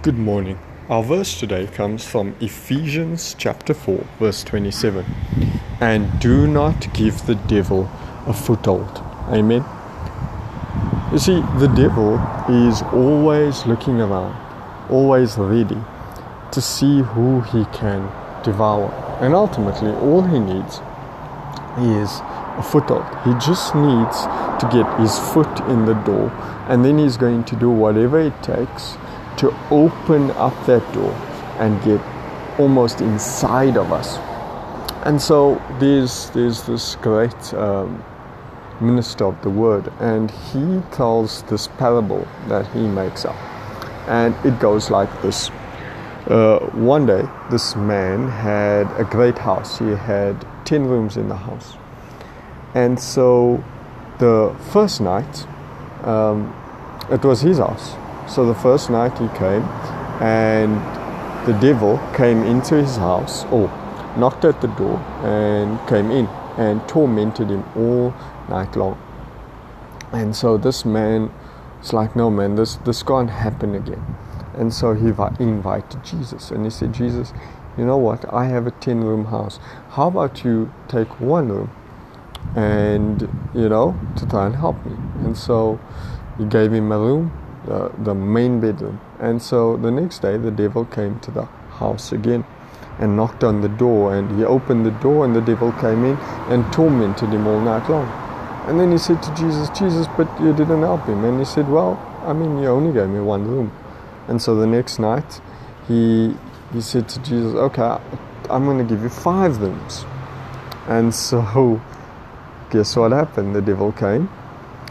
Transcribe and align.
Good 0.00 0.16
morning. 0.16 0.60
Our 0.88 1.02
verse 1.02 1.40
today 1.40 1.66
comes 1.66 2.04
from 2.06 2.36
Ephesians 2.40 3.34
chapter 3.36 3.74
4, 3.74 4.06
verse 4.20 4.44
27. 4.44 5.04
And 5.80 6.20
do 6.20 6.46
not 6.46 6.94
give 6.94 7.26
the 7.26 7.34
devil 7.34 7.90
a 8.24 8.32
foothold. 8.32 9.02
Amen. 9.26 9.64
You 11.10 11.18
see, 11.18 11.40
the 11.58 11.66
devil 11.74 12.14
is 12.48 12.80
always 12.92 13.66
looking 13.66 14.00
around, 14.00 14.36
always 14.88 15.36
ready 15.36 15.82
to 16.52 16.60
see 16.60 17.00
who 17.00 17.40
he 17.40 17.64
can 17.64 18.08
devour. 18.44 18.92
And 19.20 19.34
ultimately, 19.34 19.90
all 19.90 20.22
he 20.22 20.38
needs 20.38 20.76
is 21.76 22.20
a 22.56 22.62
foothold. 22.62 23.04
He 23.24 23.32
just 23.44 23.74
needs 23.74 24.22
to 24.60 24.68
get 24.72 25.00
his 25.00 25.18
foot 25.34 25.58
in 25.68 25.86
the 25.86 25.94
door, 25.94 26.30
and 26.68 26.84
then 26.84 26.98
he's 26.98 27.16
going 27.16 27.42
to 27.46 27.56
do 27.56 27.68
whatever 27.68 28.20
it 28.20 28.44
takes 28.44 28.96
to 29.38 29.54
open 29.70 30.30
up 30.32 30.54
that 30.66 30.92
door 30.92 31.12
and 31.58 31.82
get 31.84 32.00
almost 32.58 33.00
inside 33.00 33.76
of 33.76 33.92
us. 33.92 34.18
And 35.06 35.20
so 35.20 35.62
there's 35.78 36.30
there's 36.30 36.62
this 36.64 36.96
great 36.96 37.54
um, 37.54 38.04
minister 38.80 39.26
of 39.26 39.40
the 39.42 39.50
word, 39.50 39.92
and 40.00 40.30
he 40.30 40.80
tells 40.92 41.42
this 41.44 41.68
parable 41.68 42.26
that 42.48 42.66
he 42.72 42.86
makes 42.86 43.24
up, 43.24 43.36
and 44.08 44.34
it 44.44 44.58
goes 44.60 44.90
like 44.90 45.10
this. 45.22 45.50
Uh, 46.26 46.58
one 46.74 47.06
day, 47.06 47.22
this 47.50 47.74
man 47.74 48.28
had 48.28 48.86
a 49.00 49.04
great 49.04 49.38
house. 49.38 49.78
He 49.78 49.90
had 49.92 50.46
10 50.66 50.84
rooms 50.84 51.16
in 51.16 51.28
the 51.28 51.36
house. 51.36 51.78
And 52.74 53.00
so 53.00 53.64
the 54.18 54.54
first 54.70 55.00
night, 55.00 55.46
um, 56.04 56.54
it 57.10 57.24
was 57.24 57.40
his 57.40 57.56
house. 57.56 57.94
So 58.28 58.44
the 58.44 58.54
first 58.54 58.90
night 58.90 59.16
he 59.18 59.26
came, 59.28 59.62
and 60.20 60.76
the 61.46 61.58
devil 61.60 61.98
came 62.14 62.42
into 62.42 62.74
his 62.74 62.96
house, 62.96 63.44
or 63.46 63.68
knocked 64.18 64.44
at 64.44 64.60
the 64.60 64.68
door, 64.68 64.98
and 65.24 65.78
came 65.88 66.10
in 66.10 66.26
and 66.58 66.86
tormented 66.86 67.48
him 67.48 67.64
all 67.74 68.14
night 68.50 68.76
long. 68.76 69.00
And 70.12 70.36
so 70.36 70.58
this 70.58 70.84
man 70.84 71.32
was 71.80 71.94
like, 71.94 72.14
No, 72.14 72.30
man, 72.30 72.54
this, 72.56 72.76
this 72.76 73.02
can't 73.02 73.30
happen 73.30 73.74
again. 73.74 74.04
And 74.54 74.74
so 74.74 74.92
he 74.92 75.08
invited 75.42 76.04
Jesus, 76.04 76.50
and 76.50 76.64
he 76.64 76.70
said, 76.70 76.92
Jesus, 76.92 77.32
you 77.78 77.86
know 77.86 77.96
what? 77.96 78.30
I 78.30 78.44
have 78.44 78.66
a 78.66 78.72
10 78.72 79.04
room 79.04 79.26
house. 79.26 79.58
How 79.90 80.08
about 80.08 80.44
you 80.44 80.70
take 80.88 81.20
one 81.20 81.48
room 81.48 81.70
and, 82.54 83.22
you 83.54 83.70
know, 83.70 83.98
to 84.16 84.26
try 84.26 84.46
and 84.46 84.56
help 84.56 84.84
me? 84.84 84.96
And 85.24 85.36
so 85.36 85.80
he 86.36 86.44
gave 86.44 86.72
him 86.72 86.92
a 86.92 86.98
room 86.98 87.32
the, 87.68 87.92
the 87.98 88.14
main 88.14 88.60
bedroom. 88.60 89.00
And 89.20 89.40
so 89.42 89.76
the 89.76 89.90
next 89.90 90.20
day, 90.20 90.36
the 90.38 90.50
devil 90.50 90.84
came 90.86 91.20
to 91.20 91.30
the 91.30 91.44
house 91.44 92.12
again 92.12 92.44
and 92.98 93.14
knocked 93.16 93.44
on 93.44 93.60
the 93.60 93.68
door. 93.68 94.14
And 94.14 94.36
he 94.38 94.44
opened 94.44 94.86
the 94.86 94.90
door, 95.02 95.24
and 95.24 95.36
the 95.36 95.42
devil 95.42 95.72
came 95.72 96.04
in 96.04 96.16
and 96.48 96.70
tormented 96.72 97.28
him 97.28 97.46
all 97.46 97.60
night 97.60 97.88
long. 97.88 98.08
And 98.66 98.80
then 98.80 98.90
he 98.90 98.98
said 98.98 99.22
to 99.22 99.34
Jesus, 99.34 99.68
Jesus, 99.78 100.06
but 100.16 100.28
you 100.40 100.52
didn't 100.52 100.82
help 100.82 101.04
him. 101.06 101.24
And 101.24 101.38
he 101.38 101.44
said, 101.44 101.68
Well, 101.68 101.96
I 102.24 102.32
mean, 102.32 102.58
you 102.58 102.68
only 102.68 102.92
gave 102.92 103.08
me 103.08 103.20
one 103.20 103.46
room. 103.46 103.72
And 104.26 104.40
so 104.42 104.54
the 104.54 104.66
next 104.66 104.98
night, 104.98 105.40
he, 105.86 106.34
he 106.72 106.80
said 106.80 107.08
to 107.10 107.18
Jesus, 107.20 107.54
Okay, 107.54 107.98
I'm 108.50 108.64
going 108.64 108.78
to 108.78 108.84
give 108.84 109.02
you 109.02 109.08
five 109.08 109.60
rooms. 109.60 110.04
And 110.86 111.14
so, 111.26 111.80
guess 112.70 112.96
what 112.96 113.12
happened? 113.12 113.54
The 113.54 113.62
devil 113.62 113.92
came 113.92 114.28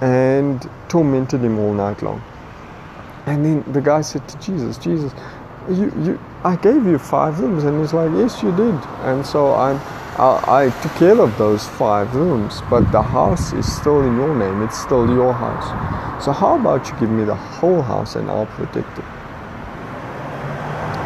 and 0.00 0.68
tormented 0.88 1.42
him 1.42 1.58
all 1.58 1.74
night 1.74 2.02
long. 2.02 2.22
And 3.26 3.44
then 3.44 3.72
the 3.72 3.80
guy 3.80 4.00
said 4.00 4.28
to 4.28 4.38
Jesus, 4.38 4.78
Jesus, 4.78 5.12
you, 5.68 5.92
you, 6.02 6.20
I 6.42 6.56
gave 6.56 6.86
you 6.86 6.98
five 6.98 7.38
rooms. 7.40 7.64
And 7.64 7.80
he's 7.80 7.92
like, 7.92 8.10
yes, 8.12 8.42
you 8.42 8.50
did. 8.56 8.74
And 9.04 9.24
so 9.24 9.54
I'm, 9.54 9.76
I, 10.18 10.66
I 10.66 10.82
took 10.82 10.92
care 10.94 11.20
of 11.20 11.36
those 11.38 11.66
five 11.68 12.14
rooms, 12.14 12.60
but 12.70 12.90
the 12.92 13.02
house 13.02 13.52
is 13.52 13.70
still 13.70 14.00
in 14.00 14.16
your 14.16 14.34
name. 14.34 14.62
It's 14.62 14.78
still 14.78 15.08
your 15.08 15.32
house. 15.32 16.24
So 16.24 16.32
how 16.32 16.58
about 16.58 16.86
you 16.88 16.98
give 16.98 17.10
me 17.10 17.24
the 17.24 17.34
whole 17.34 17.82
house 17.82 18.16
and 18.16 18.28
I'll 18.30 18.46
protect 18.46 18.98
it? 18.98 19.04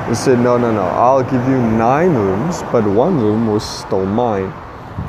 He 0.08 0.14
said, 0.14 0.38
no, 0.38 0.58
no, 0.58 0.70
no. 0.72 0.82
I'll 0.82 1.22
give 1.22 1.48
you 1.48 1.58
nine 1.60 2.14
rooms, 2.14 2.62
but 2.70 2.84
one 2.84 3.18
room 3.20 3.46
was 3.48 3.64
still 3.68 4.06
mine. 4.06 4.52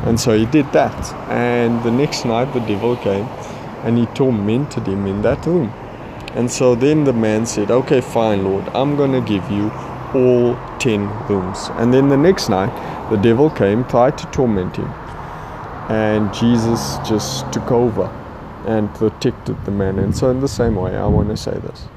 And 0.06 0.20
so 0.20 0.38
he 0.38 0.46
did 0.46 0.72
that. 0.72 1.14
And 1.30 1.84
the 1.84 1.92
next 1.92 2.26
night 2.26 2.54
the 2.54 2.62
devil 2.62 2.96
came 2.98 3.26
and 3.84 3.98
he 3.98 4.06
tormented 4.08 4.88
him 4.88 5.06
in 5.06 5.22
that 5.22 5.46
room. 5.46 5.72
And 6.36 6.52
so 6.52 6.76
then 6.76 7.04
the 7.06 7.14
man 7.14 7.46
said, 7.46 7.72
Okay, 7.72 8.02
fine, 8.02 8.44
Lord, 8.44 8.68
I'm 8.70 8.96
going 8.96 9.14
to 9.14 9.22
give 9.22 9.50
you 9.50 9.72
all 10.14 10.56
10 10.80 11.08
rooms. 11.28 11.70
And 11.74 11.94
then 11.94 12.10
the 12.10 12.18
next 12.18 12.50
night, 12.50 12.72
the 13.10 13.18
devil 13.18 13.50
came, 13.50 13.86
tried 13.86 14.18
to 14.18 14.26
torment 14.28 14.76
him. 14.76 14.92
And 15.90 16.34
Jesus 16.34 16.98
just 17.08 17.52
took 17.54 17.72
over 17.72 18.06
and 18.66 18.94
protected 18.96 19.64
the 19.66 19.72
man. 19.72 20.00
And 20.00 20.16
so, 20.16 20.30
in 20.30 20.40
the 20.40 20.48
same 20.48 20.76
way, 20.76 20.96
I 20.96 21.06
want 21.06 21.30
to 21.30 21.38
say 21.38 21.52
this 21.52 21.88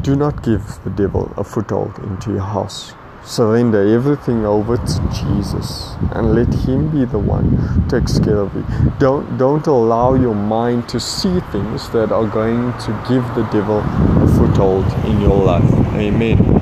do 0.00 0.14
not 0.14 0.42
give 0.42 0.82
the 0.84 0.90
devil 0.90 1.32
a 1.36 1.44
foothold 1.44 1.98
into 1.98 2.32
your 2.32 2.42
house. 2.42 2.92
Surrender 3.24 3.82
everything 3.94 4.44
over 4.44 4.76
to 4.76 5.00
Jesus 5.12 5.94
and 6.12 6.34
let 6.34 6.52
Him 6.52 6.90
be 6.90 7.06
the 7.06 7.18
one 7.18 7.56
who 7.56 7.88
takes 7.88 8.18
care 8.18 8.38
of 8.38 8.54
you. 8.54 8.64
Don't 8.98 9.38
don't 9.38 9.66
allow 9.66 10.14
your 10.14 10.34
mind 10.34 10.88
to 10.90 11.00
see 11.00 11.40
things 11.50 11.88
that 11.90 12.12
are 12.12 12.26
going 12.26 12.72
to 12.84 12.90
give 13.08 13.24
the 13.34 13.48
devil 13.50 13.78
a 13.78 14.28
foothold 14.36 14.84
in 15.06 15.20
your 15.22 15.42
life. 15.42 15.72
Amen. 15.94 16.54